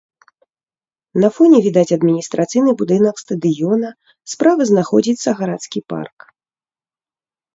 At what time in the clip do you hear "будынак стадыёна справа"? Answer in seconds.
2.79-4.61